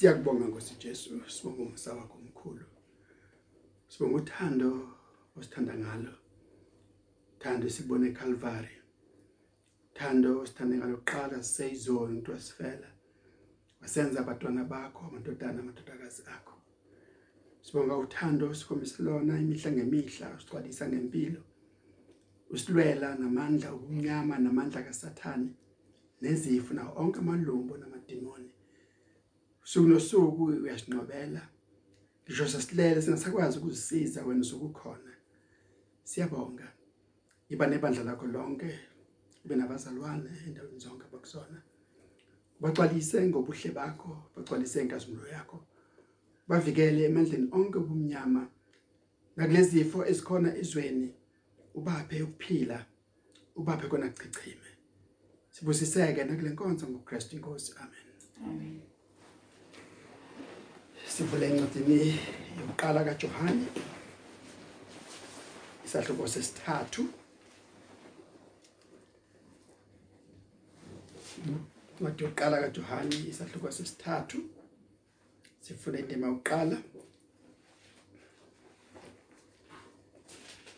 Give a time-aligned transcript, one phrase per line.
[0.00, 2.64] Siyakubonga Nkosi Jesu, sibonga umsa wakho omkhulu.
[3.88, 4.70] Sibonga uthando
[5.36, 6.12] osithanda ngalo.
[7.38, 8.74] Thando sibone eCalvary.
[9.94, 12.88] Thando osithande ngalo kuqala siseyizona into asifela.
[13.80, 16.56] Wasenza abantwana bakho, amadodana amadodakazi akho.
[17.62, 21.42] Sibonga uthando sikhombisa lona imihla ngemihla, usigcwalisa ngempilo.
[22.50, 25.50] Usilwela namandla okunyama namandla kaSathane
[26.22, 28.49] nezifo nawo onke amalumbo namadimoni.
[29.70, 31.42] Suku nosuku uyasinqobela.
[32.24, 35.12] Ngisho sesilele singasakwazi ukuzisiza wena usukukhona.
[36.04, 36.68] Siyabonga.
[37.48, 38.70] Iba nebandla lakho lonke,
[39.44, 41.62] ibe nabazalwane endaweni zonke abakusona.
[42.60, 45.58] Baxwalise ngobuhle bakho, baxwalise inkazimulo yakho.
[46.48, 48.42] Bavikele emandleni onke obumnyama.
[49.36, 51.08] Nakulezi zifo ezikhona ezweni
[51.74, 52.86] ubaphe ukuphila,
[53.56, 54.70] ubaphe kona kuchichime.
[55.50, 57.72] Sibusiseke nakule nkonzo ngoKristu inkosi.
[57.82, 58.06] Amen.
[58.46, 58.89] Amen.
[61.20, 62.18] Sivule incwadi
[62.58, 63.66] yokuqala kaJohane
[65.86, 67.02] isahluko sesithathu.
[71.98, 74.38] Incwadi yokuqala kaJohane isahluko sesithathu.
[75.60, 76.76] Sifuna indima yokuqala.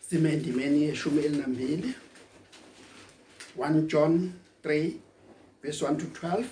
[0.09, 1.95] Sime endimeni yeshumi elinambili.
[3.57, 4.99] 1 John 3
[5.61, 6.45] verse 1 to 12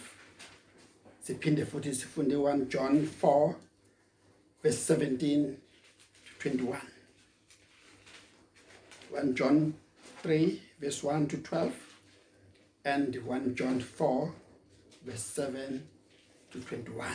[1.23, 3.53] siphinde futhi sifunde 1 John 4
[4.63, 5.57] verse 17
[6.39, 6.81] to 21
[9.09, 9.73] 1 John
[10.23, 11.73] 3 verse 1 to 12
[12.85, 14.33] and 1 John 4
[15.05, 15.87] verse 7
[16.51, 17.07] to 21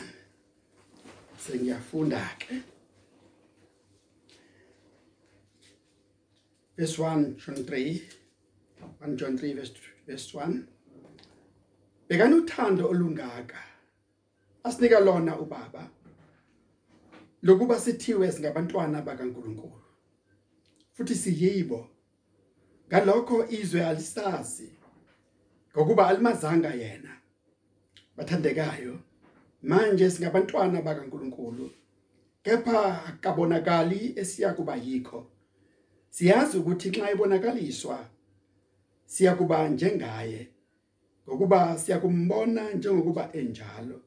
[1.37, 2.61] sengiyafunda ke
[6.77, 8.01] verse 1 John 3
[8.99, 9.73] 1 John 3 verse
[10.05, 10.67] verse 1
[12.09, 13.63] Bekani uthando olungaka
[14.63, 15.89] asinika lona ubaba.
[17.47, 19.83] Lokuba sithiwe singabantwana bakaNkuluNkulu.
[20.93, 21.87] Futhi siyibo.
[22.87, 24.69] Ngalokho izwe alisazi
[25.71, 27.17] ngokuba alimazanga yena.
[28.17, 28.99] Bathandekayo.
[29.63, 31.71] Manje singabantwana bakaNkuluNkulu
[32.43, 35.27] kepha akabonakali esiya kuba yikho.
[36.09, 38.09] Siyazi ukuthi nxa ibonakaliswa
[39.05, 40.47] siya kuba njengaye
[41.27, 44.01] ngokuba siyakumbona njengokuba enjalo.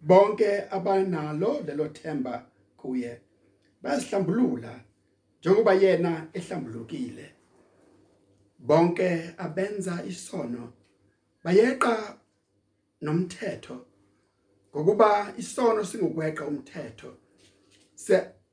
[0.00, 2.46] Bonke abanalo lelo themba
[2.84, 3.20] kuye
[3.82, 4.84] bayasihlambulula
[5.40, 7.26] njengoba yena ehlambulukile.
[8.58, 10.72] Bonke abenza isono
[11.44, 12.18] bayeqa
[13.00, 13.76] nomthetho
[14.70, 17.10] ngokuba isono singukweqa umthetho.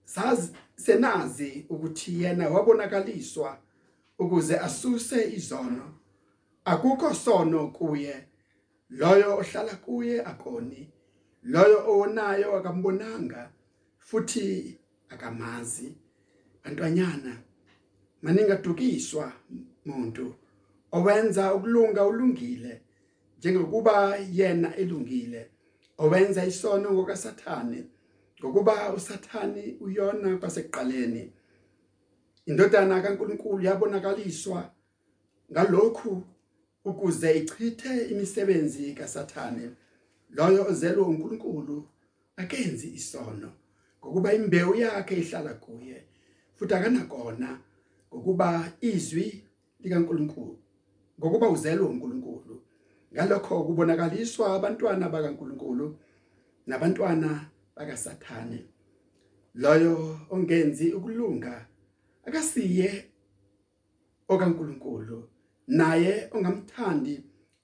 [0.05, 3.57] Sazi senazi ukuthi yena wabonakaliswa
[4.19, 5.93] ukuze asuse izono.
[6.65, 8.27] Akukho sono kuye
[8.89, 10.91] loyo ohlala kuye akoni
[11.43, 13.51] loyo onayo akambonanga
[14.07, 14.77] futhi
[15.09, 15.95] akamazi.
[16.63, 17.37] Bantwanyana
[18.21, 19.33] maningadukiswa
[19.85, 20.35] umuntu
[20.91, 22.81] owenza ukulunga ulungile
[23.37, 25.41] njengokuba yena elungile
[25.97, 27.83] owenza isono ngokasathane
[28.39, 31.33] ngokuba usathani uyona kwasekuqaleni.
[32.45, 34.71] Indodana kaNkuluNkulu yabonakaliswa
[35.51, 36.23] ngalokhu
[36.85, 39.71] ukuze ichithe imisebenzi kaSathane.
[40.29, 41.87] Loyo ozelwe uNkulunkulu
[42.35, 43.51] akenzi isono.
[44.01, 45.97] Ngokuba imbewu yakhe ihlala kuye
[46.55, 47.49] futhi akanakona
[48.09, 49.43] ngokuba izwi
[49.79, 50.61] likaNkulunkulu
[51.21, 52.61] ngokuba uzelwe uNkulunkulu.
[53.13, 55.97] Ngalokho kubonakaliswa abantwana bakaNkulunkulu
[56.67, 58.65] nabantwana bakaSathane.
[59.55, 61.67] Loyo ongenzi ukulunga
[62.25, 62.89] akasiye
[64.27, 65.29] okaNkulunkulu
[65.67, 67.13] naye ongamthandi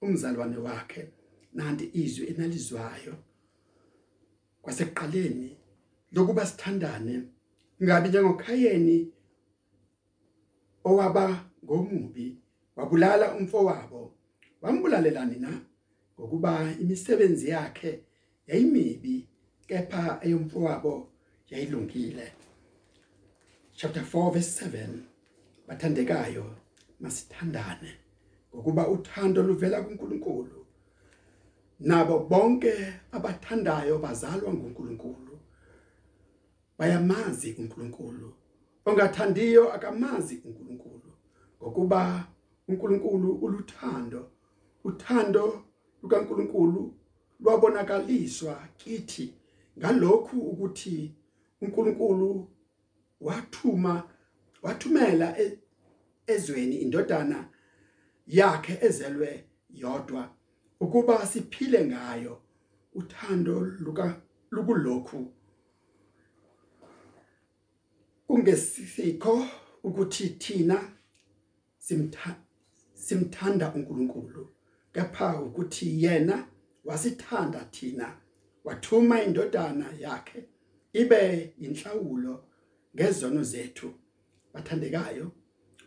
[0.02, 1.02] umzalwane wakhe
[1.54, 3.16] nanti izwi enalizwayo
[4.62, 5.58] kwasekuqaleni
[6.12, 7.16] lokuba sithandane
[7.84, 8.98] ngabi njengoKhayeni
[10.90, 11.26] owaba
[11.64, 12.38] ngomubi
[12.76, 14.02] wabulala umfowabo
[14.62, 15.52] wambulalelani na?
[16.20, 16.52] Ngokuba
[16.82, 17.92] imisebenzi yakhe
[18.48, 19.28] yayimibi
[19.68, 20.94] kepha eyomfowabo
[21.50, 22.28] yayilungile.
[23.76, 24.88] Chapter 4 verse 7
[25.68, 26.46] bathandekayo
[27.00, 27.92] masithandane
[28.54, 30.66] ngokuba uthando luvela kuNkulunkulu.
[31.80, 32.74] Nabo bonke
[33.12, 35.27] abathandayo bazalwa nguNkulunkulu.
[36.78, 38.34] Bayamazi uNkulunkulu.
[38.86, 41.12] Ongathandiyo akamazi uNkulunkulu
[41.62, 42.28] ngokuba
[42.68, 44.32] uNkulunkulu uluthando.
[44.84, 45.64] Uthando
[46.04, 46.94] lukaNkulunkulu
[47.40, 49.34] lwabonakaliswa kithi
[49.80, 51.16] ngalokhu ukuthi
[51.62, 52.48] uNkulunkulu
[53.22, 54.04] wathuma
[54.62, 55.60] wathumela e-
[56.28, 57.50] ezweni indodana
[58.28, 60.30] yakhe ezelwe yodwa.
[60.80, 62.42] Ukuba siphile ngayo
[62.94, 64.22] uthando luka
[64.52, 65.34] lukulokhu
[68.28, 69.48] kungesikho
[69.84, 70.92] ukuthi thina
[72.94, 74.48] simthanda uNkulunkulu.
[74.94, 76.48] Kepha ukuthi yena
[76.86, 78.18] wasithanda thina
[78.64, 80.44] wathuma indodana yakhe
[80.94, 82.44] ibe inhlawulo
[82.96, 83.94] ngezono zethu.
[84.54, 85.32] Bathandekayo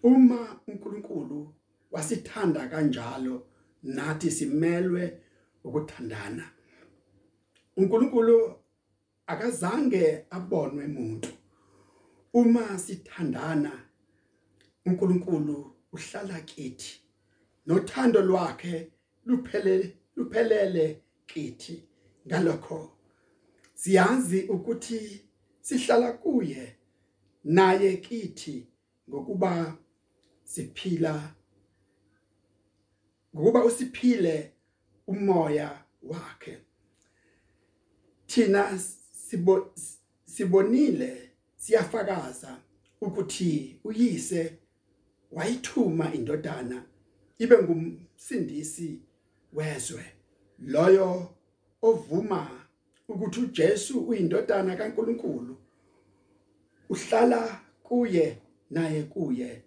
[0.03, 1.55] uma uNkulunkulu
[1.91, 3.47] wasithanda kanjalo
[3.83, 5.21] nathi simelwe
[5.65, 6.51] ukuthandana.
[7.77, 8.55] uNkulunkulu
[9.27, 11.29] akazange abonwe umuntu
[12.33, 13.73] uma sithandana
[14.87, 17.01] uNkulunkulu uhlala kithi
[17.67, 18.93] nothando lwakhe
[19.27, 21.83] luphelele luphelele kithi.
[22.27, 22.93] Ngalokho
[23.75, 25.27] siyazi ukuthi
[25.61, 26.77] sihlala kuye
[27.45, 28.67] naye kithi
[29.09, 29.79] ngokuba
[30.45, 31.35] siphila
[33.35, 34.53] ngokuba usiphile
[35.07, 36.59] umoya wakhe.
[38.27, 38.79] Thina
[39.13, 39.75] sibo
[40.25, 41.30] sibonile
[41.63, 42.53] siyafakaza
[43.01, 43.53] ukuthi
[43.85, 44.43] uyise
[45.33, 46.79] wayithuma indodana
[47.39, 48.89] ibe ngumsindisi
[49.53, 50.05] wezwe
[50.73, 51.11] loyo
[51.89, 52.41] ovuma
[53.09, 55.57] ukuthi uJesu uyindodana kaNkuluNkulu
[56.91, 58.39] uhlala kuye
[58.71, 59.63] naye kuye.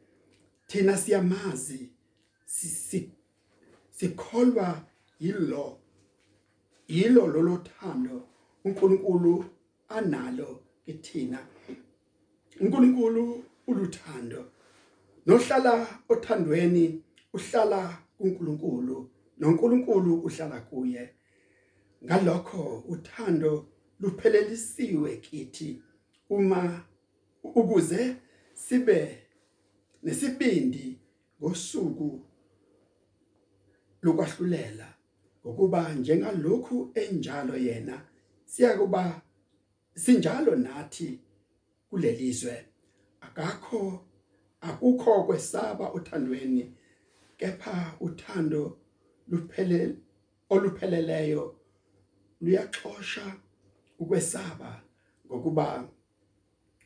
[0.68, 1.90] Thina siyamazi
[3.90, 4.86] sikholwa
[5.20, 5.78] yilo
[6.88, 8.28] yilo lolothando
[8.66, 9.46] uNkulunkulu
[9.90, 11.40] analo kithina.
[12.60, 14.46] uNkulunkulu uluthando.
[15.26, 17.02] Nohlala othandweni
[17.34, 19.10] uhlala kuNkulunkulu
[19.40, 21.10] noNkulunkulu uhlala kuye.
[22.06, 23.66] Ngalokho uthando
[24.00, 25.82] luphelelisiwe kithi
[26.30, 26.86] uma
[27.44, 28.16] ukuze
[28.54, 29.18] sibe
[30.04, 31.00] nesibindi
[31.42, 32.22] ngosuku
[34.02, 34.94] lokwahlulela
[35.46, 38.02] ngokuba njengalokhu enjalo yena
[38.46, 39.22] siyakuba
[39.96, 41.20] sinjalo nathi.
[41.94, 42.66] Kulelizwe.
[43.22, 44.06] Akakho
[44.62, 46.74] akukho kwesaba uthandweni
[47.38, 48.80] kepha uthando
[49.28, 49.96] luphelele
[50.50, 51.56] olupheleleyo
[52.42, 53.26] luyaxosha
[54.00, 54.84] ukwesaba
[55.26, 55.90] ngokuba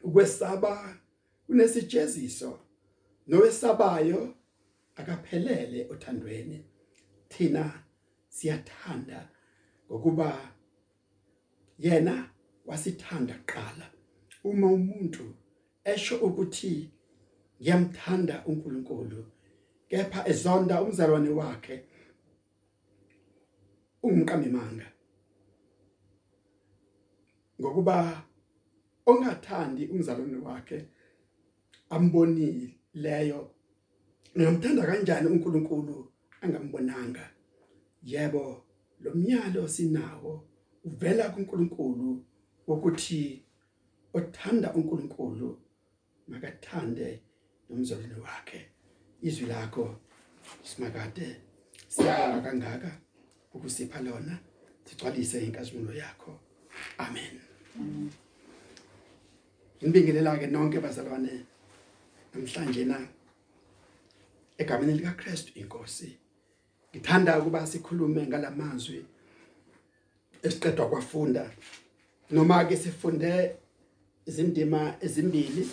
[0.03, 0.99] ukwesaba
[1.45, 2.59] kunesijeziso
[3.27, 4.35] nowesabayo
[4.95, 6.65] akaphelele othandweni
[7.29, 7.83] thina
[8.29, 9.29] siyathanda
[9.85, 10.51] ngokuba
[11.79, 12.29] yena
[12.65, 13.96] wasithanda kuqala.
[14.49, 15.25] Uma umuntu
[15.91, 16.73] esho ukuthi
[17.59, 19.19] ngiyamthanda uNkulunkulu
[19.89, 21.75] kepha ezonda umzalwane wakhe
[24.03, 24.87] ungumqamimanga.
[27.59, 27.97] Ngokuba
[29.09, 30.77] ongathandi umzalwane wakhe
[31.95, 33.41] ambonileyo.
[34.37, 35.95] Ngamthanda kanjani uNkulunkulu?
[36.41, 37.25] Angambonanga.
[38.03, 38.63] Yebo
[39.01, 40.33] lo myalo sinawo
[40.85, 42.23] uvela kuNkulunkulu
[42.67, 43.46] ukuthi
[44.13, 45.57] othanda uNkulunkulu
[46.27, 47.21] makathande
[47.69, 48.69] nomzalwane wakhe.
[49.21, 49.95] Izwi lakho
[50.63, 51.35] simakade
[51.87, 52.91] siyabonga kangaka
[53.53, 54.39] ukusipha lona.
[54.85, 56.39] Sigcwalise inkazimulo yakho.
[56.97, 57.39] Amen.
[59.83, 61.45] Ngibingelela ke nonke bazalwane
[62.33, 63.07] namhlanje na?
[64.57, 66.17] Egameni lika Christ inkosi
[66.91, 69.05] ngithanda ukuba sikhulume ngalamazwi
[70.43, 71.51] esiqedwa kwafunda.
[72.31, 73.55] Noma ke sifunde
[74.27, 75.69] izindima ezimbili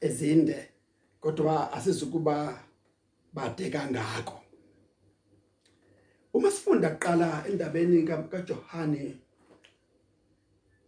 [0.00, 0.68] ezinde
[1.20, 2.64] kodwa asizukuba
[3.32, 4.40] bade kangako.
[6.34, 9.16] Uma sifunda kuqala endabeni kaJohane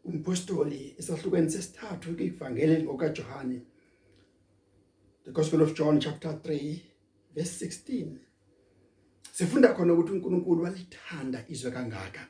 [0.05, 3.59] umpostoli esahlukweni sesithathu kwivangeli ngokaJohane
[5.25, 6.81] the gospel of John chapter 3
[7.35, 8.07] verse 16
[9.33, 12.27] sifunda khona ukuthi uNkulunkulu walithanda izwe kangaka.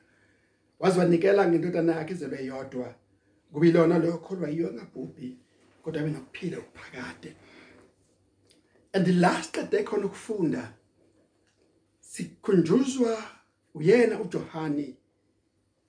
[0.79, 2.95] Waziwanikela ngendodana yakhe izelwe yodwa.
[3.53, 5.37] Kubilona lo kholwa yiyo ngabhubhi
[5.83, 7.37] kodwa benokuphila ukuphakade
[8.93, 10.73] and the last qede khona ukufunda
[12.01, 13.23] sikhunjuzwa
[13.75, 14.97] uyena uJohane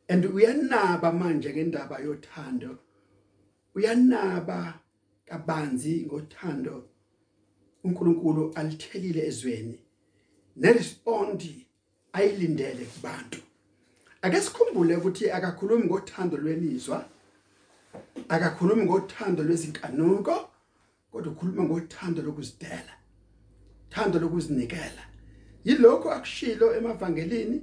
[0.08, 2.78] and uyanaba manje ngendaba yothando.
[3.76, 4.80] Uyanaba
[5.26, 6.84] kabanzi ngothando.
[7.84, 9.80] uNkulunkulu alithelile ezweni.
[10.56, 11.68] Nerespondi
[12.14, 13.40] ayilindele kubantu.
[14.22, 17.10] Ake sikhumbule ukuthi akakhulumi ngothando lwemizwa
[18.30, 20.50] akakhulumi ngothando lwezinkanuko
[21.12, 22.94] kodwa ukhuluma ngothando lokuzidela
[23.90, 25.04] thando lokuzinikela.
[25.66, 27.62] Yilokho akushilo emavangelini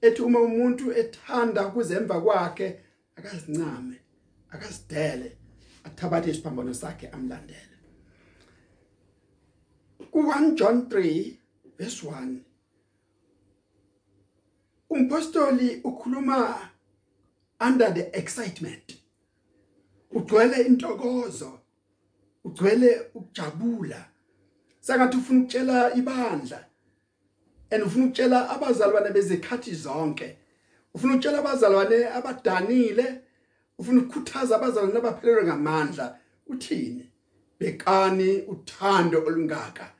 [0.00, 2.80] ethi uma umuntu ethanda ukuzemva kwakhe
[3.16, 3.96] akazincame
[4.50, 5.36] akazidele
[5.84, 7.74] athabathe isiphambano sakhe amlandele.
[10.12, 11.36] Ku1 John 3
[11.78, 12.36] verse 1
[14.90, 16.70] umpostoli ukhuluma
[17.60, 19.03] under the excitement.
[20.14, 21.60] Ugcwele intokozo.
[22.44, 24.04] Ugcwele ukujabula.
[24.80, 26.64] Sengathi ufuna ukutshela ibandla
[27.70, 30.36] and ufuna ukutshela abazalwane bezikhathi zonke.
[30.94, 33.20] Ufuna ukutshela abazalwane abadanile.
[33.78, 36.18] Ufuna ukukhuthaza abazalwane abaphelelwe ngamandla.
[36.46, 37.10] Uthini?
[37.58, 39.92] Bekani uthando olungaka.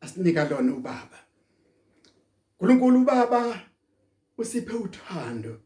[0.00, 1.18] Asinika lona ubaba.
[2.60, 3.60] uNkulunkulu ubaba
[4.38, 5.60] usiphe uthando.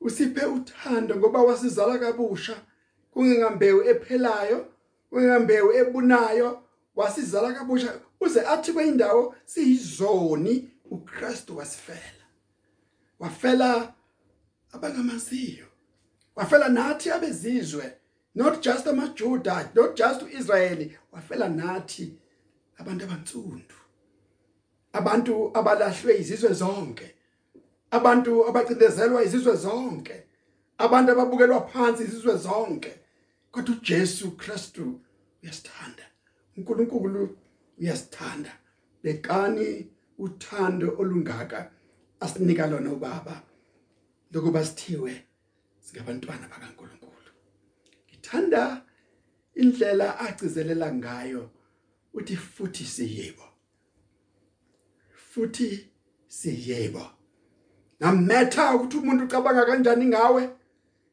[0.00, 2.56] Usiphe uthando ngoba wasizala kabusha.
[3.12, 4.66] Kungengambewu ephelayo
[5.10, 6.62] kungengambewu ebunayo
[6.96, 8.00] wasizala kabusha.
[8.20, 12.24] Uze athi kweindawo siyizoni uKristu wasifela.
[13.18, 13.94] Wafela
[14.72, 15.66] abangamaziyo.
[16.36, 17.92] Wafela nathi abezizwe
[18.34, 20.98] not just amajuda not just uIsrayeli.
[21.12, 22.14] Wafela nathi
[22.78, 23.74] abantu abantsundu
[24.92, 27.14] abantu abalahlwe izizwe zonke.
[27.90, 30.22] Abantu abacindezelwa izizwe zonke.
[30.78, 32.92] Abantu ababukelwa phansi izizwe zonke.
[33.50, 35.00] Kodwa uJesu Kristu
[35.42, 36.04] uyasithanda.
[36.56, 37.36] uNkulunkulu
[37.78, 38.52] uyasithanda.
[39.02, 41.70] Bekani uthando olungaka
[42.20, 43.42] asinika lona ubaba
[44.32, 45.24] lokuba sithiwe
[45.80, 47.30] singabantwana bakaNkulunkulu.
[48.08, 48.84] Ngithanda
[49.54, 51.50] indlela agcizelela ngayo
[52.12, 53.44] uthi futhi siyebo.
[55.32, 55.90] Futhi
[56.28, 57.19] siyebo.
[58.00, 60.50] Nametha ukuthi umuntu ucabanga kanjani ngawe?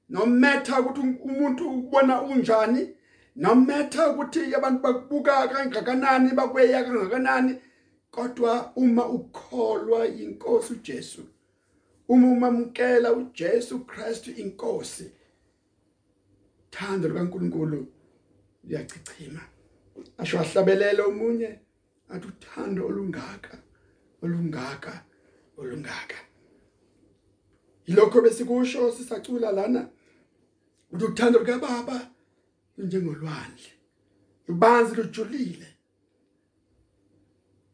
[0.09, 2.89] Nometha ukuthi umuntu ubona unjani?
[3.35, 7.55] Nometha ukuthi abantu bakubuka kangakanani bakweya kangakanani?
[8.11, 11.21] Kodwa uma ukholwa inkosi uJesu
[12.07, 15.11] uma umamkela uJesu Kristu inkosi
[16.71, 17.87] thando likaNkuluNkulu
[18.63, 19.41] liyachichima.
[20.17, 21.59] Asho ahlabelele umunye
[22.09, 23.57] athi uthando olungaka
[24.21, 25.03] olungaka
[25.57, 26.15] olungaka.
[27.87, 29.89] Yilokho besikusho sisacula lana.
[30.91, 32.11] Ukuthi uthando likaBaba
[32.77, 33.71] njengolwandle
[34.47, 35.67] ubanzi lujulile.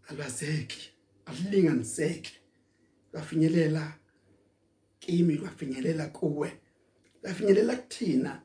[0.07, 0.91] Alwazeki
[1.25, 2.39] alinganiseki
[3.13, 3.93] lafinyelela
[4.99, 6.59] kimi lafinyelela kuwe.
[7.23, 8.41] Lafinyelela kuthina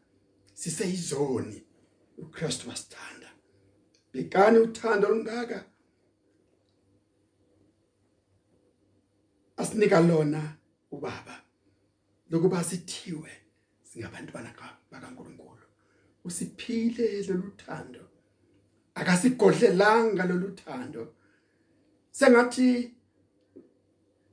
[0.55, 1.65] siseyizoni.
[2.19, 3.31] uKristu wasithanda.
[4.13, 5.65] Bekani uthando olungaka
[9.57, 10.57] asinika lona
[10.91, 11.48] ubaba.
[12.31, 13.31] Lokuba sithiwe
[13.83, 14.51] singabantwana
[14.91, 15.65] bakaNkuluNkulu.
[16.25, 18.01] Usiphile loluthando
[18.95, 21.15] akasigodlelanga loluthando
[22.11, 22.95] sengathi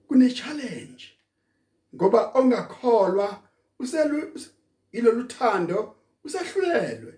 [0.08, 1.06] kune challenge
[1.96, 3.44] ngoba ongakholwa
[3.80, 4.40] uselu
[4.92, 7.14] iloluthando usehlulelwe.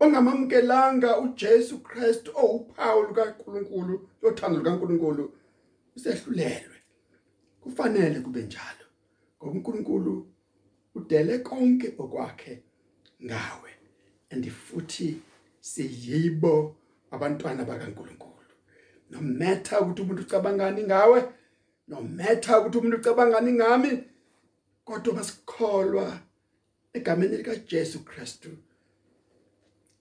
[0.00, 5.24] Ongamamkelanga uJesu Kristu owuphawu lukaNkuluNkulu lothando lukaNkuluNkulu
[5.96, 6.76] usehlulelwe.
[7.60, 8.85] Kufanele kube njalo.
[9.36, 10.26] Ngoba uNkulunkulu
[10.94, 12.62] udele konke okwakhe
[13.24, 13.70] ngawe
[14.30, 15.20] and futhi
[15.60, 16.76] siyibo
[17.10, 18.32] abantwana bakaNkulunkulu.
[19.10, 21.32] No matter ukuthi umuntu ucabangani ngawe
[21.88, 24.04] no matter ukuthi umuntu ucabangani ngami
[24.84, 26.20] kodwa basikholwa
[26.92, 28.50] egameni lika Jesu Kristu.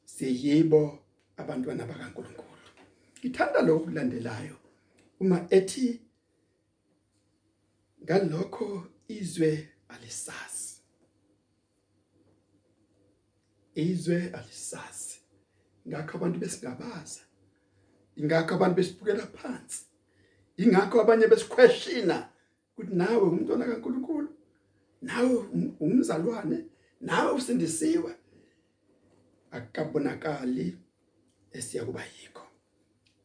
[0.06, 1.00] Siyibo
[1.38, 2.70] abantwana bakaNkulunkulu.
[3.20, 4.56] Ngithanda lokhu kulandelayo
[5.20, 6.02] uma ethi
[8.04, 10.82] ngalokho izwe alisazi.
[13.76, 15.20] Izwe alisazi.
[15.88, 17.22] Ngakho abantu besingabaza.
[18.16, 19.86] Ingakho abantu besibukela phansi.
[20.58, 22.30] Ingakho abanye besiquestiona
[22.72, 24.30] ukuthi nawe umntwana kaNkuluNkulu
[25.02, 25.36] nawe
[25.80, 26.66] umzalwane
[27.02, 28.12] nawe usindisiwe.
[29.52, 30.78] Akabonakali
[31.52, 32.46] esiya kuba yikho.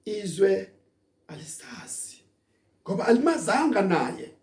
[0.05, 0.73] Izwe
[1.29, 2.23] alisazi.
[2.83, 4.40] Ngoba alimazanga naye.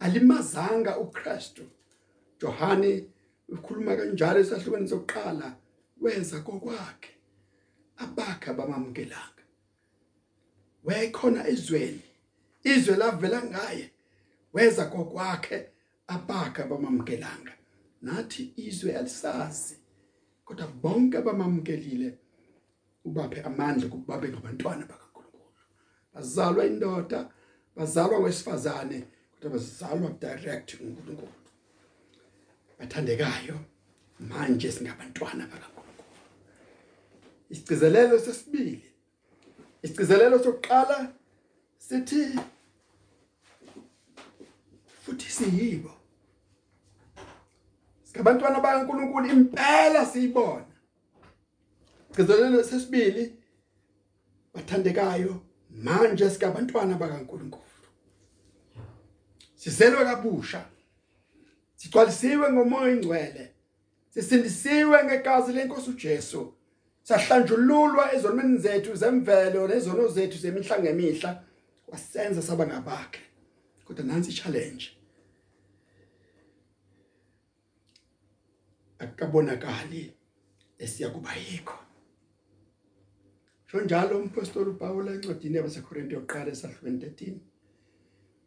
[0.00, 1.62] Alimazanga uKristu.
[2.40, 3.08] Johani
[3.48, 5.56] ukhuluma kanjalo esahlukweni sokuqala
[6.00, 7.12] wenza kokwakhe
[7.96, 9.42] abakha bamamkelanga
[10.84, 12.02] wayekhona ezweni
[12.64, 13.90] izwe lavela ngaye
[14.54, 15.58] weza kokwakhe
[16.06, 17.52] abakha bamamkelanga
[18.02, 19.76] nathi izwe alisazi
[20.44, 22.18] kodwa bonke abamamkelile
[23.04, 25.52] ubaphe amandla kubabe ngabantwana bakaNkulunkulu.
[26.14, 27.30] Bazalwa indoda
[27.76, 28.98] bazalwa ngwesifazane
[29.40, 31.28] kodwa bazalwa direct uNkulunkulu
[32.78, 33.58] bathandekayo
[34.20, 36.04] manje singabantwana bakaNkulunkulu
[37.50, 38.92] isigcizelelo sesibili
[39.82, 41.12] isigcizelelo sokuqala
[41.78, 42.40] sithi
[45.02, 45.96] futhi siyibo
[48.16, 50.64] Singabantwana bakaNkulunkulu impela siyibona.
[52.10, 53.24] Isigcizelelo sesibili
[54.54, 55.40] bathandekayo
[55.84, 57.65] manje singabantwana bakaNkulunkulu.
[59.56, 60.64] Sizelwe kabusha.
[61.76, 63.44] Sigcwalisiwe ngomoya ingcwele
[64.10, 66.52] sisindisiwe ngegazi lenkosi uJesu.
[67.02, 71.30] Sahlanjululwa ezonweni zethu zemvelo nezono zethu zemihla ngemihla.
[71.88, 73.20] Wasenza saba ngabakhe
[73.84, 74.86] kodwa nansi challenge
[78.98, 80.14] akabonakali
[80.78, 81.78] esiya kuba yikho.
[83.84, 87.34] Njalo umpostoli uPaul encwadini yabaseKorinte yokuqala esahlweni 13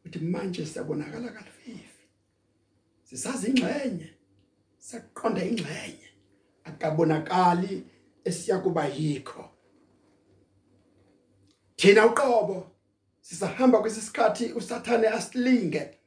[0.05, 2.03] uthi manje siyabonakala kalififi.
[3.03, 4.09] Sisazi ingxenye,
[4.77, 6.09] saqonda ingxenye,
[6.63, 7.83] akabonakali
[8.23, 9.49] esiyakuba yikho.
[11.75, 12.71] Thina uqobo
[13.21, 15.97] sisahamba kwesisikhathi usathane asilinge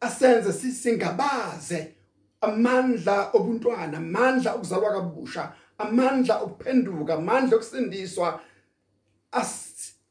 [0.00, 1.94] asenze sisingabaze
[2.40, 8.40] amandla obuntwana amandla okuzalwa kabusha amandla okuphenduka amandla okusindiswa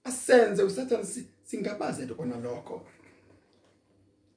[0.03, 1.05] asenze usathane
[1.43, 2.85] singabaze lokho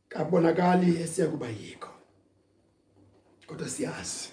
[0.08, 1.90] kabonakali esiya kuba yikho.
[3.46, 4.28] Kodwa siyazi.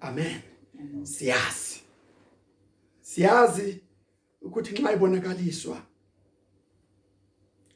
[0.00, 0.40] Amen.
[1.02, 1.80] Siyazi.
[3.00, 3.80] Siyazi
[4.42, 5.82] ukuthi nxa ibonakaliswa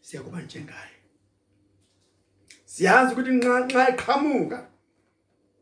[0.00, 0.96] siyakuba njengaye.
[2.64, 4.58] Siyazi ukuthi nxa nxa eqhamuka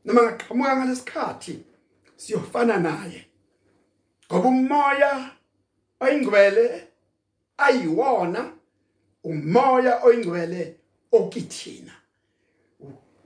[0.04, 1.64] noma ngaqhamuka ngalesikhathi
[2.16, 3.26] siyofana naye.
[4.26, 5.30] Ngoba umoya
[6.00, 6.88] oyingcwele
[7.56, 8.52] ayiwona.
[9.24, 10.83] Umoya oyingcwele
[11.16, 11.92] okithina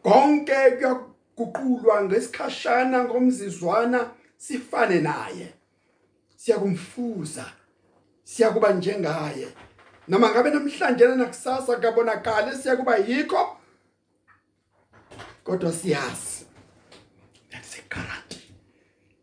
[0.03, 5.55] konke kuyaguqulwa ngesikhashana ngomzizwana sifane naye.
[6.37, 7.53] Siyakumfuza
[8.25, 9.49] siyakuba njengaye.
[10.09, 13.57] Noma ngabe namhlanje nakusasa kabonakala siyakuba yikho
[15.45, 16.45] kodwa siyazi.
[17.51, 18.53] That's a guarantee.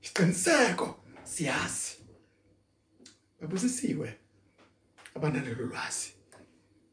[0.04, 1.92] Isiqiniseko siyazi.
[3.42, 4.18] Babusisiwe
[5.16, 6.10] abanalelo lwazi.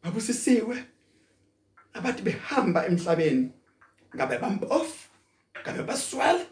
[0.02, 0.91] Babusisiwe.
[1.94, 3.52] Abathi behamba emhlabeni.
[4.14, 5.08] Ngabe bampofu
[5.62, 6.46] ngabe baswele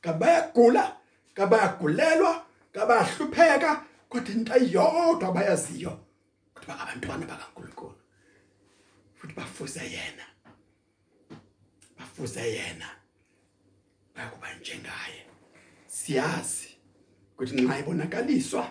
[0.00, 0.84] ngabe bayagula
[1.32, 2.32] ngabe bayagulelwa
[2.72, 3.70] ngabe bayahlupheka
[4.08, 5.92] kodwa into eyodwa abayaziyo
[6.56, 7.96] ukuthi abantwana bakaNkulunkulu.
[9.16, 10.24] Futhi bafuze yena
[11.98, 12.88] bafuze yena
[14.14, 15.20] bayakuba njengaye.
[15.86, 16.68] Siyazi
[17.32, 18.64] ukuthi nxa ibonakaliswa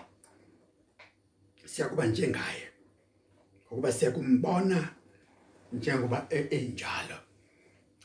[1.64, 2.64] siyakuba njengaye
[3.72, 4.88] ngoba siyakumbona
[5.76, 7.16] njengoba e-, enjalo.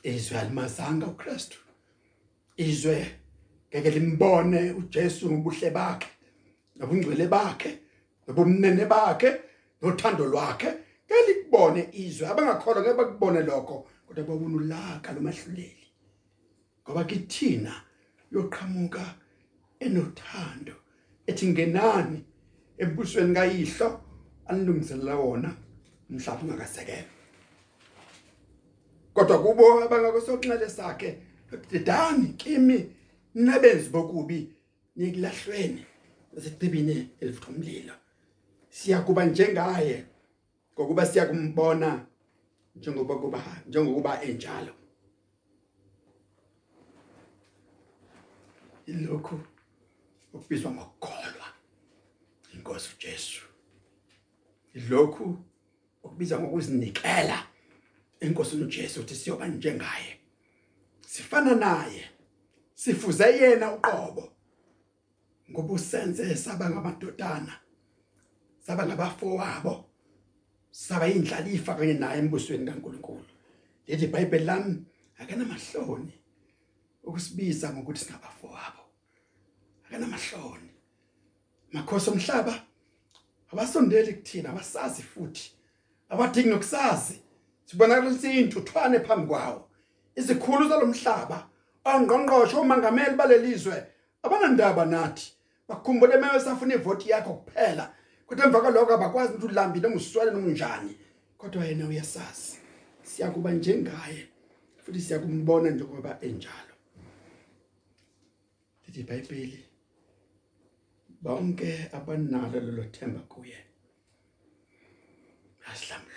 [0.03, 1.57] Izwe alimazanga uKristu.
[2.57, 3.11] Izwe
[3.69, 6.09] ngeke limbone uJesu ngobuhle bakhe
[6.75, 7.79] nobungcwele bakhe
[8.27, 9.29] nobumnene bakhe
[9.81, 10.69] nothando lwakhe.
[11.05, 12.27] Ngeke likubone izwe.
[12.27, 15.87] Abangakholwa ngeke bakubone lokho kodwa babona ulaka lomahluleli.
[16.83, 17.73] Ngoba kithina
[18.31, 19.03] yoqhamuka
[19.79, 20.75] enothando
[21.27, 22.19] ethi ngenani
[22.77, 23.87] ebusweni kayihlo
[24.49, 25.49] anilungiselela wona
[26.09, 27.18] umhlaba ungakasekelwa
[29.19, 31.17] kodwa kubo abangakosokunxele sakhe
[31.71, 32.95] dedani kimi
[33.35, 34.49] nabenzi bokubi
[34.95, 35.85] nikulahlweni
[36.33, 37.93] nasecibini elivutha umlilo
[38.69, 40.05] siyakuba njengaye
[40.73, 42.05] ngokuba siyakumbona
[42.75, 44.73] njengoba kuba njengokuba enjalo.
[48.85, 49.39] Ilokhu
[50.33, 51.47] okubizwa ngokukholwa
[52.53, 53.41] inkosi uJesu.
[54.73, 55.37] Ilokhu
[56.03, 57.48] okubiza ngokuzinikela
[58.19, 60.19] enkosini uJesu uthi siyoba njengaye.
[61.07, 62.09] Sifana naye.
[62.73, 64.31] Sifuze yena uqobo.
[65.51, 67.59] Ngoba usenze saba ngamadodana
[68.59, 69.89] saba ngabafowabo
[70.71, 73.25] saba indlalifa kanye naye embusweni kaNkuluNkulu.
[73.87, 74.85] Lithi iBhayibheli lami
[75.17, 76.13] akanamahloni
[77.03, 78.83] ukusibiza ngokuthi singabafowabo
[79.85, 80.69] akanamahloni.
[81.71, 82.65] Makhosi omhlaba
[83.51, 85.51] abasondeli kuthina abasazi futhi.
[86.09, 87.19] Abadingi nokusazi
[87.69, 89.69] sibonakala siyintuthwane phambi kwawo.
[90.15, 91.47] Izikhulu zalomhlaba
[91.85, 93.77] ongqongqosho umangameli balelizwe
[94.23, 95.33] abanandaba nathi.
[95.67, 97.93] Bakhumbule mewe safuna ivoti yakho kuphela
[98.25, 100.97] kodwa emva kwalokho abakwazi ukuthi ulambile nguswele nomunjani
[101.37, 102.57] kodwa yena uyasazi
[103.03, 104.27] siyakuba njengaye
[104.81, 106.75] futhi siyakumbona njengoba enjalo.
[108.85, 109.65] Lithi iBhayibheli
[111.21, 113.59] bonke abanalo lelo themba kuye
[115.69, 116.08] asihlambulula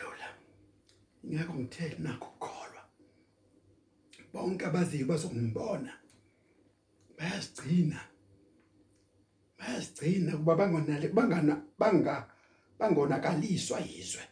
[1.24, 2.82] ingakho ngithe nakho ukukholwa.
[4.32, 5.92] Bonke abaziyo bazokumbona
[7.18, 8.00] bayasigcina.
[9.58, 12.28] Bayasigcina kuba bangonale bangana banga
[12.78, 14.22] bangonakaliswa yizwe.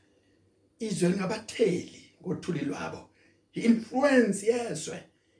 [0.79, 3.11] Izwe lingabatheli ngothuli lwabo.
[3.53, 4.99] Influence yezwe.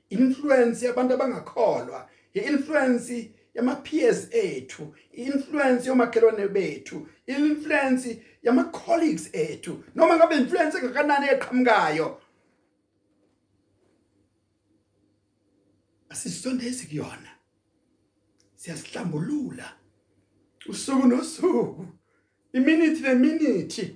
[0.09, 2.09] Influence yabantu abangakholwa.
[2.33, 11.27] Influence yama peers ethu influence yomakhelwane bethu influence yama colleagues ethu noma ngabe influence engakanani
[11.27, 12.21] eqhamukayo.
[16.09, 17.31] Asisondezi kuyona.
[18.55, 19.73] Siyasihlambulula.
[20.67, 21.85] Usuku nosuku.
[22.53, 23.95] Iminute neminute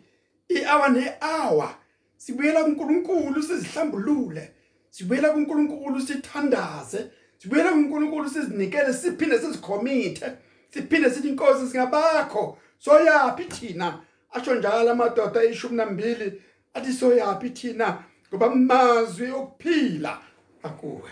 [0.50, 1.76] ihour nehour
[2.18, 4.52] sibuyela kuNkulunkulu sizihlambulule.
[4.90, 7.12] Sibuyela kuNkulunkulu sithandaze.
[7.38, 10.28] Sibuyela kuNkulunkulu sizinikele siphinde sizikhomithe
[10.70, 14.00] siphinde sithi inkosi singabakho soyapi thina?
[14.32, 16.42] Asho njalo amadoda ayishumi nambili
[16.74, 18.04] athi soyapi thina?
[18.30, 20.22] Ngoba amazwi okuphila
[20.64, 21.12] akuwe.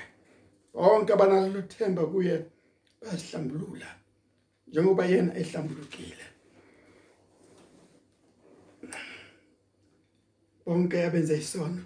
[0.73, 2.45] Bonke abanalo uthemba kuye
[3.01, 3.89] bayahlambulula
[4.67, 6.25] njengoba yena ehlambulukile.
[10.65, 11.83] Bonke abenze isono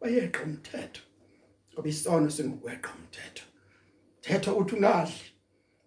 [0.00, 1.02] bayeqa umthetho
[1.72, 3.44] ngoba isono singukweqa umthetho.
[4.26, 5.14] Thetho uthi ungadli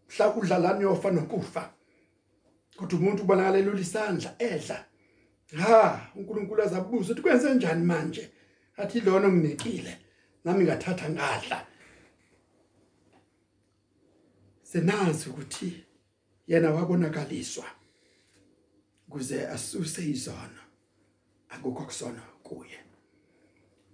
[0.10, 1.73] mhla udlalana yofa nokufa.
[2.78, 4.86] Kodwa umuntu ubonakala elula isandla edla.
[5.58, 8.32] Ha uNkulunkulu azabuza ukuthi kwenze njani manje?
[8.78, 9.97] Athi lona nginikile
[10.43, 11.65] nami ngathatha ngadla.
[14.63, 15.86] Senazi ukuthi
[16.47, 17.65] yena wabonakaliswa
[19.10, 20.62] kuze asuse izono.
[21.49, 22.80] Akukho kusona kuye.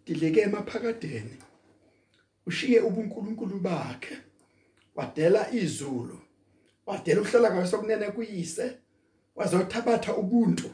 [0.06, 1.38] Dileke emaphakadeni
[2.46, 4.18] ushiye ubunkulunkulu bakhe.
[4.96, 6.20] Wadela izulu.
[6.86, 8.78] Wadela uhlala ngasokunene kuyise.
[9.36, 10.70] Wazothabatha ubuntu.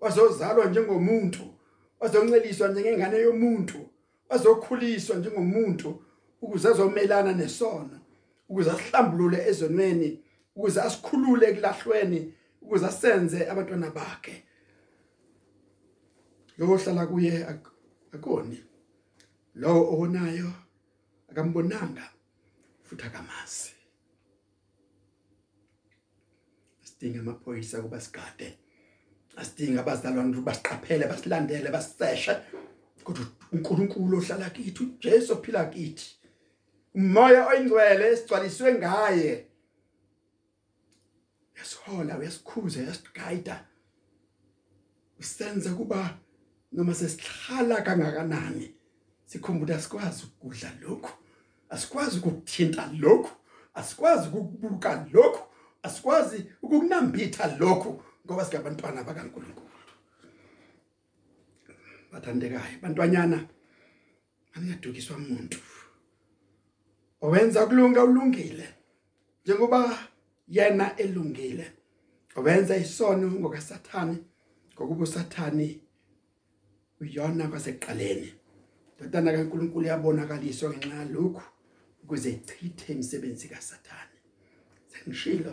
[0.00, 1.54] Wazozalwa njengomuntu.
[2.00, 3.88] Wazonceliswa njengengane yomuntu.
[4.28, 6.02] Wazokhuliswa njengomuntu
[6.42, 8.00] ukuze azomelana nesono
[8.48, 10.24] ukuze asihlambulule ezonweni
[10.56, 14.44] ukuze asikhulule kulahlweni ukuze asenze abantwana bakhe.
[16.58, 17.46] Yohlala kuye
[18.12, 18.64] akoni.
[19.54, 20.52] Lo onayo
[21.30, 22.10] akambonanga
[22.88, 23.78] futhi akamazi
[26.98, 28.58] sidinga amaphoyisa kuba sigade.
[29.36, 32.34] Asidinga abazalwane ukuthi basiqaphele basilandele basiseshe
[33.04, 36.06] kodwa uNkulunkulu ohlala kithi uJesu ophila kithi.
[36.94, 39.46] Umoya oyingcwele esigcwaliswe ngaye.
[41.58, 43.56] Yasihola uyasikhuza yasigayida
[45.20, 46.18] usenze kuba
[46.72, 48.74] noma sesihlala kangakanani
[49.26, 51.12] sikhumbula sikwazi ukudla lokhu.
[51.70, 53.30] Asikwazi ukuthinta lokhu
[53.74, 55.42] asikwazi ukubuka lokhu
[55.82, 59.68] asikwazi ukukunambitha lokhu ngoba singabantwana bakaNkulunkulu.
[62.12, 62.78] Bathandekayo.
[62.82, 63.46] Bantwanyana
[64.54, 65.58] aniyadukiswa umuntu
[67.20, 68.68] owenza kulunga ulungile.
[69.44, 69.98] Njengoba
[70.48, 71.72] yena elungile
[72.36, 74.16] owenza isono ngokasathani
[74.74, 75.80] ngokuba usathani
[77.00, 78.32] uyona kwasekuqaleni.
[78.96, 81.42] Ndodana kaNkuluNkulu yabonakaliswa ngenxa lokhu
[82.08, 84.18] ukuze ichithe imisebenzi kaSathane.
[84.90, 85.52] Sengishilo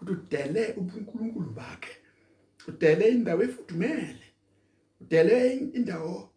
[0.00, 1.94] ukuthi udele ubuNkulunkulu bakhe.
[2.68, 4.26] Udele indawo efudumele.
[5.00, 5.36] Udele
[5.78, 6.30] indawo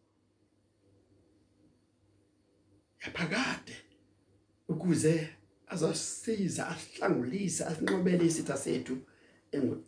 [3.02, 3.76] yaphakade
[4.70, 5.30] ukuze
[5.68, 8.96] azosiza asihlangulise asinqobele isitha sethu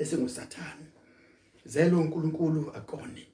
[0.01, 0.88] esingusathane.
[1.65, 3.25] Zelo uNkulunkulu akoni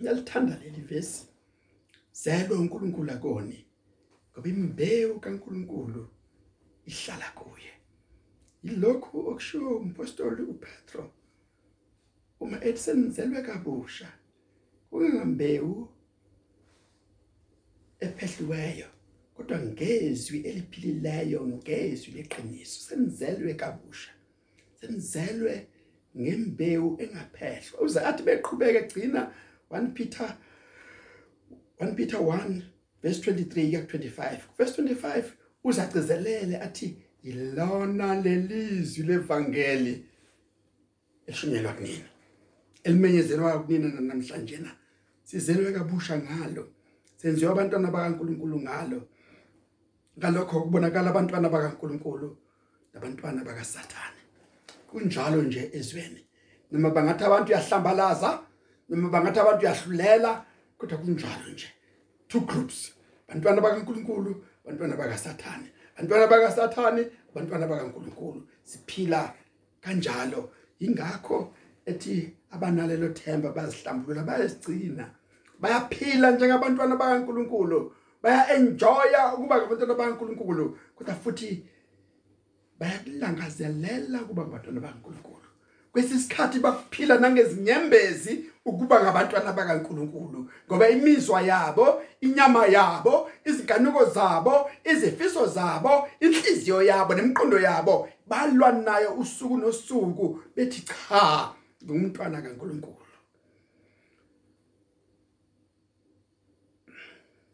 [0.00, 1.22] ngiyalithanda leli vesi.
[2.12, 3.69] Zelo uNkulunkulu akoni
[4.30, 6.08] ngoba imbewu kaNkulunkulu
[6.86, 7.72] ihlala kuye.
[8.64, 11.04] Yilokhu okushiwo umpostoli uPetro.
[12.40, 14.08] Uma ethi senizelwe kabusha
[14.90, 15.88] kungambewu
[18.00, 18.88] ephehliweyo
[19.34, 22.80] kodwa ngezwi eliphilileyo ngezwi leqiniso.
[22.86, 24.12] Senizelwe kabusha
[24.80, 25.66] senizelwe
[26.20, 27.80] ngembewu engaphehlwa.
[27.80, 29.32] Uze athi beqhubeka egcina
[29.70, 30.36] 1 Peter
[31.78, 32.62] 1 Peter 1
[33.02, 35.24] verse 23 ya 25 verse 25
[35.64, 40.06] uzagcizelele athi yilona lelizwi levangeli
[41.26, 42.08] eshunyelwa kunina.
[42.84, 44.70] Elimenyezelwa kunina namhlanje na?
[45.24, 46.68] Sizelwe kabusha ngalo.
[47.16, 49.00] Senziwa abantwana bakaNkuluNkulu ngalo.
[50.18, 52.36] Ngalokho kubonakala abantwana bakaNkuluNkulu
[52.94, 54.20] nabantwana bakaSathane.
[54.88, 56.22] Kunjalo nje ezweni.
[56.70, 58.30] Noma bangathi abantu yahlambalaza
[58.88, 60.46] noma bangathi abantu yahlulela
[60.78, 61.68] kodwa kunjalo nje.
[62.30, 62.92] Two groups.
[63.28, 64.32] Bantwana bakaNkuluNkulu
[64.64, 65.68] bantwana bakaSathane.
[65.96, 67.02] Bantwana bakaSathane
[67.34, 68.40] bantwana bakaNkuluNkulu.
[68.64, 69.34] Siphila
[69.82, 70.50] kanjalo.
[70.80, 71.52] Ingakho
[71.86, 75.06] ethi abanalelo themba bazihlambulula bayasigcina.
[75.60, 77.92] Bayaphila njengabantwana bakaNkuluNkulu.
[78.22, 80.78] Baya enjoya ukuba ngabantwana bakaNkuluNkulu.
[80.96, 81.66] Kodwa futhi
[82.78, 85.39] bayakulangazelela ukuba ngabantwana bakaNkuluNkulu.
[85.92, 96.08] Kwesisikhathi bakuphila nangezinyembezi ukuba ngabantwana bakaNkuluNkulu ngoba imizwa yabo inyama yabo izinkanuko zabo izifiso zabo
[96.20, 102.96] inhliziyo yabo nemiqondo yabo balwa nayo usuku nosuku bethi cha ngumntwana kaNkuluNkulu.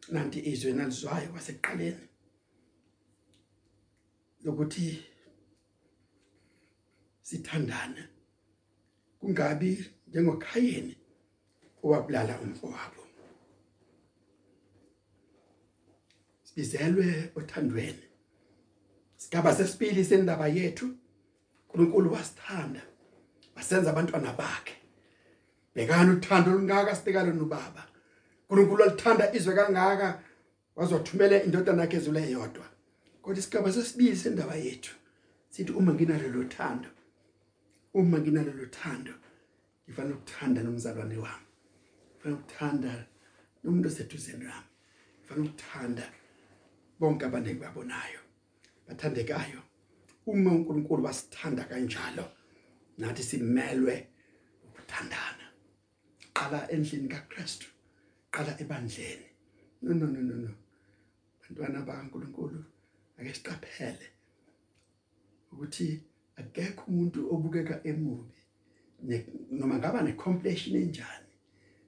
[0.08, 2.06] Nanti izwe nalizwayo kwasekuqaleni
[4.44, 5.04] lokuthi
[7.22, 8.15] sithandane.
[9.26, 10.96] Kungabi njengokhayeni
[11.82, 13.02] owabulala umfowabo.
[16.42, 18.04] Sibizelwe othandweni.
[19.16, 20.86] Sigaba sesibili sendaba yethu.
[21.68, 22.82] uNkulunkulu wasithanda
[23.56, 24.76] wasenza abantwana bakhe.
[25.74, 27.82] Bekani uthando olungaka sibekalo nobaba.
[28.50, 30.22] uNkulunkulu alithanda izwe kangaka
[30.76, 32.66] wazothumela indodana yakhe ezule yodwa
[33.22, 34.94] kodwa isigaba sesibili sendaba yethu
[35.50, 36.88] sithi uma nginalelo thando
[37.98, 39.14] uma nginalelo thando
[39.84, 41.48] ngifanele ukuthanda nomzalwane wami.
[42.12, 42.90] Ngifanele ukuthanda
[43.62, 44.70] nomuntu oseduzeni nami.
[45.18, 46.04] Ngifanele ukuthanda
[46.98, 48.20] bonke abantu engibabonayo
[48.86, 49.60] bathandekayo.
[50.26, 52.26] Uma uNkulunkulu basithanda kanjalo
[52.98, 53.94] nathi simelwe
[54.66, 55.46] ukuthandana.
[56.36, 57.66] Qala endlini kaKristu
[58.34, 59.28] qala ebandleni.
[59.82, 60.52] No no no no no.
[61.40, 62.60] Bantwana bakaNkulunkulu
[63.18, 64.06] ake siqaphele
[65.52, 65.86] ukuthi
[66.36, 68.40] akekho umuntu obukeka emubi.
[69.50, 71.26] Noma ngaba necompletion enjani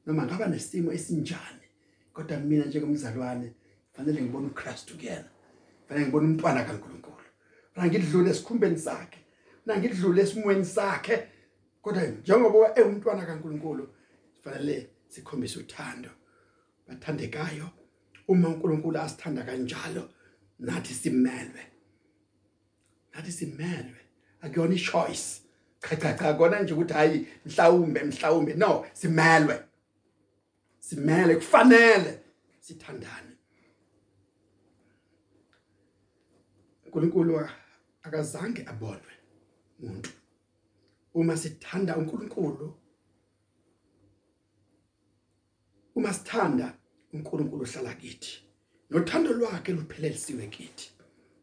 [0.08, 1.66] noma ngaba nesimo esinjani
[2.12, 3.52] kodwa mina njengomzalwane
[3.92, 5.30] fanele ngibone uKristu kuyena
[5.87, 7.26] fanele ngibone umntwana kaNkulunkulu.
[7.74, 9.20] Fanele ngidlule esikhumbeni sakhe
[9.64, 11.16] fanele ngidlule esimweni sakhe
[11.82, 13.84] kodwa njengoba ewumntwana kaNkulunkulu
[14.42, 16.11] fanele sikhombise uthando.
[16.87, 17.68] Bathandekayo
[18.28, 20.08] uma uNkulunkulu asithanda kanjalo
[20.58, 21.62] nathi simelwe.
[23.14, 24.00] Nathi simelwe.
[24.42, 25.42] Akuyona ichoice.
[25.81, 28.55] Cha cha cha kona nje ukuthi hayi mhlawumbe mhlawumbe.
[28.55, 29.64] No simelwe.
[30.81, 32.20] Simele kufanele
[32.61, 33.29] sithandane.
[36.88, 37.48] uNkulunkulu
[38.03, 39.12] akazange abonwe
[39.81, 40.11] umuntu.
[41.14, 42.74] Uma sithanda uNkulunkulu
[45.94, 46.79] uma sithanda
[47.12, 48.42] uNkulunkulu uhlala kithi
[48.90, 50.92] nothando lwakhe luphelelisiwe kithi.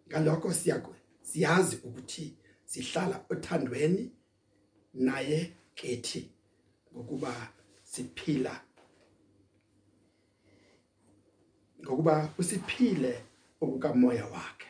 [0.09, 2.37] Ngalokho siyakho siyazi ukuthi
[2.75, 4.11] sihlala othandweni
[4.93, 6.31] naye kithi
[6.93, 8.61] ngokuba siphila.
[11.81, 13.23] Ngokuba usiphile
[13.61, 14.67] okukamoya wakhe.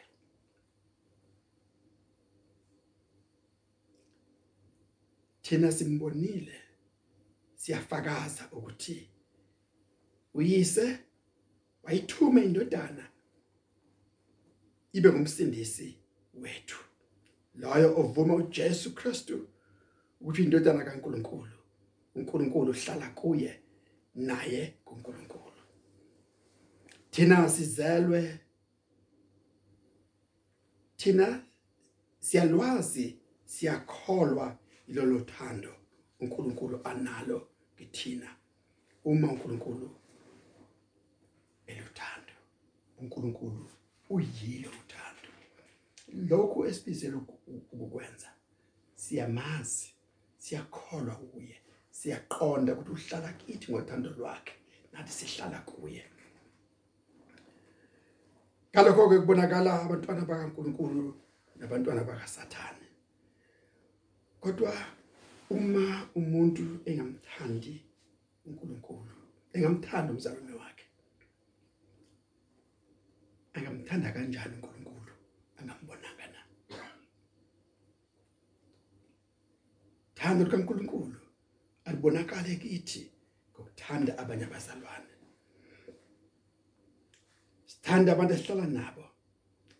[5.41, 6.61] Thina simbonile
[7.55, 9.09] siyafakaza ukuthi
[10.33, 10.99] uyise
[11.83, 13.09] wayithuma indodana
[14.93, 15.97] ibe ngumsindisi
[16.33, 16.84] wethu.
[17.57, 19.47] Loyo ovuma uJesu Kristu.
[20.21, 21.55] Ukuthi indodana kaNkuluNkulu
[22.15, 23.59] uNkulunkulu uhlala kuye
[24.15, 25.61] naye kuNkulunkulu.
[27.11, 28.39] Thina sizelwe.
[30.97, 31.43] Thina
[32.19, 35.75] siyalwazi siyakholwa ilolo thando
[36.19, 38.35] uNkulunkulu analo kithina.
[39.05, 39.95] Uma uNkulunkulu
[41.67, 42.33] eluthando
[42.97, 43.69] uNkulunkulu
[44.09, 44.71] uyilo.
[46.29, 47.15] Lokhu esibizele
[47.73, 48.29] ukukwenza
[48.95, 49.89] siyamazi
[50.37, 51.57] siyakholwa kuye
[51.97, 54.53] siyaqonda ukuthi uhlala kithi ngothando lwakhe
[54.91, 56.03] nathi sihlala kuye.
[58.73, 61.03] Kalokho ke kubonakala abantwana bakaNkulunkulu
[61.59, 62.87] nabantwana bakaSathane.
[64.41, 64.73] Kodwa
[65.49, 65.85] uma
[66.19, 67.75] umuntu engamthandi
[68.45, 69.15] uNkulunkulu
[69.55, 70.87] engamthanda umzalwane wakhe
[73.55, 75.13] angamthanda kanjani uNkulunkulu?
[75.59, 76.41] Angambonanga na
[80.15, 81.19] thando likaNkulunkulu
[81.85, 83.11] alibonakale kithi
[83.51, 85.13] ngokuthanda abanye abazalwane.
[87.65, 89.05] Sithanda abantu esihlala nabo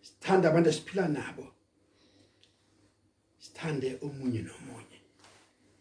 [0.06, 1.46] sithanda abantu esiphila nabo.
[3.44, 5.00] Sithande omunye nomunye.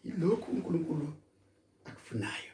[0.09, 1.07] Ilokhu uNkulunkulu
[1.87, 2.53] akufunayo.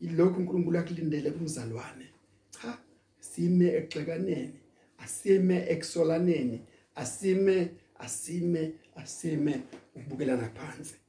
[0.00, 2.06] Ilokhu uNkulunkulu akulindele kumzalwane.
[2.54, 2.78] Cha
[3.20, 4.58] sime exekaneni
[4.98, 6.58] asime eksolaneni
[6.94, 7.56] asime
[7.98, 8.62] asime
[8.96, 9.62] asime
[9.96, 11.01] ukubukelana phansi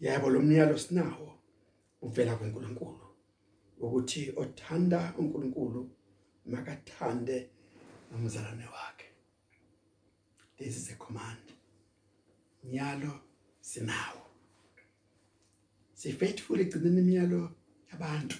[0.00, 1.38] yebo lo myalo sinawo
[2.02, 3.06] uvela kuNkulunkulu
[3.80, 5.90] ukuthi othanda uNkulunkulu
[6.46, 7.50] makathande
[8.10, 9.08] nomzalwane wakhe.
[10.56, 11.46] This is a command.
[12.64, 13.20] Nyalo
[13.60, 14.22] sinawo.
[15.94, 17.50] Si faithful egcineni imiyalo
[17.92, 18.36] yabantu.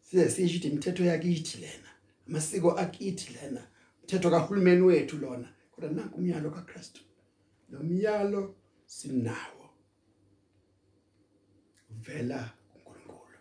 [0.00, 1.90] Size sisho imithetho yakithi lena
[2.26, 3.62] amasiko akithi lena
[4.00, 7.00] umthetho kahulumeni wethu lona kodwa nanku umyalo kaKristu.
[7.70, 8.54] Lo myalo
[8.86, 9.57] sinawo.
[12.08, 13.38] Vela kuNkulunkulu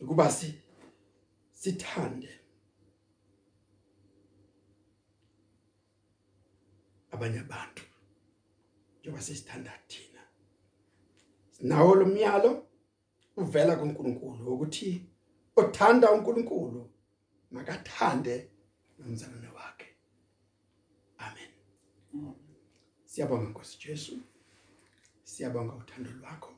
[0.00, 0.54] ukuba si
[1.52, 2.30] sithande
[7.10, 7.82] abanye abantu
[9.00, 10.20] njengoba sisithanda thina.
[11.60, 12.66] Nawo lo myalo
[13.36, 15.06] uvela kuNkulunkulu ukuthi
[15.56, 16.90] othanda uNkulunkulu
[17.50, 18.34] makathande
[18.98, 19.88] nomzalwane wakhe.
[21.18, 21.50] Amen.
[23.04, 24.14] Siyabonga Nkosi Jesu.
[25.32, 26.52] Siyabonga uthando lwakho.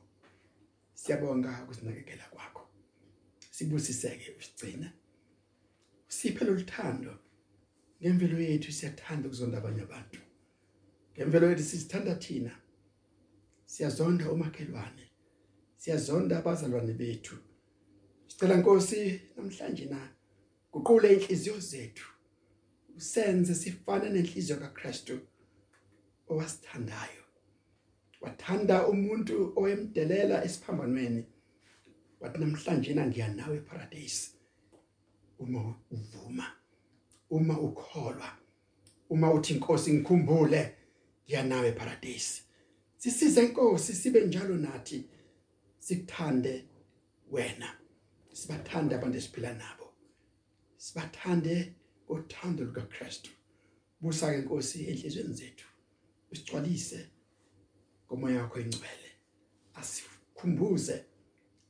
[0.93, 2.63] Siyabonga ukusinakekela kwakho.
[3.55, 4.87] Sibusiseke usigcina.
[6.07, 7.13] Siphe loluthando
[8.01, 10.19] ngemvelo yethu siyathanda ukuzonda abanye abantu.
[11.13, 12.53] Ngemvelo yethu sisithanda thina.
[13.65, 15.05] Siyazonda umakhelwane
[15.77, 17.35] siyazonda abazalwane bethu.
[18.27, 19.99] Sicela Nkosi namhlanje na
[20.71, 22.07] guqule inhliziyo zethu.
[22.97, 25.15] Usenze sifane nenhliziyo kaKristu
[26.29, 27.24] owasithandayo.
[28.25, 31.23] Wathanda umuntu oyemdelela esiphambanweni.
[32.19, 34.31] Wathi namhlanje na ngiya nawe eparadise.
[35.39, 36.45] Uma uvuma
[37.29, 38.29] uma ukholwa
[39.09, 40.61] uma uthi inkosi ngikhumbule
[41.25, 42.41] ngiya nawe eparadise.
[42.97, 44.97] Sisize inkosi sibe njalo nathi
[45.79, 46.65] sikuthande
[47.31, 47.69] wena.
[48.33, 49.87] Sibathanda abantu esiphila nabo.
[50.77, 51.73] Sibathande
[52.05, 53.31] ngothando lukaKristu.
[54.01, 55.67] Busa ke inkosi enhlizweni zethu
[56.31, 57.14] usigcwalise
[58.15, 59.09] ngomoya wakho engcwele
[59.75, 61.05] asikhumbuze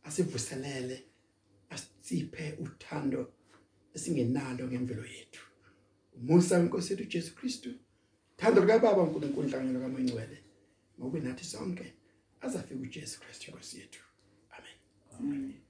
[0.03, 1.03] asivuselele
[1.69, 3.33] asiphe uthando
[3.95, 5.43] esingenalo ngemvelo yethu.
[6.17, 7.69] Umusa wenkosi yethu Jesu Kristu.
[8.37, 10.37] Thando lika baba uNkulunkulu inhlangano kaMoyingcwele
[10.99, 11.93] ngobe nathi sonke
[12.41, 14.03] azafika uJesu Kristu inkosi yethu.
[14.55, 14.77] Amen.
[15.19, 15.64] Amen.